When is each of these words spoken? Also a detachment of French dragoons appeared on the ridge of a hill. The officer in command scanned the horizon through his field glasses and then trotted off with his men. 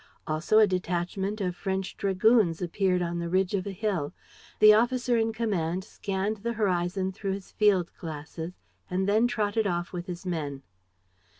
Also 0.25 0.57
a 0.57 0.65
detachment 0.65 1.39
of 1.41 1.55
French 1.55 1.95
dragoons 1.95 2.59
appeared 2.59 3.03
on 3.03 3.19
the 3.19 3.29
ridge 3.29 3.53
of 3.53 3.67
a 3.67 3.71
hill. 3.71 4.13
The 4.57 4.73
officer 4.73 5.15
in 5.15 5.31
command 5.31 5.83
scanned 5.83 6.37
the 6.37 6.53
horizon 6.53 7.11
through 7.11 7.33
his 7.33 7.51
field 7.51 7.91
glasses 7.99 8.53
and 8.89 9.07
then 9.07 9.27
trotted 9.27 9.67
off 9.67 9.93
with 9.93 10.07
his 10.07 10.25
men. 10.25 10.63